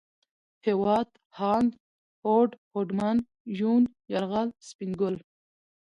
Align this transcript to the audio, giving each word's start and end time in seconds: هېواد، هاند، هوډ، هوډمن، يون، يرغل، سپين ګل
هېواد، 0.65 1.07
هاند، 1.37 1.69
هوډ، 2.23 2.49
هوډمن، 2.71 3.17
يون، 3.59 3.83
يرغل، 4.13 4.49
سپين 4.69 4.91
ګل 4.99 5.15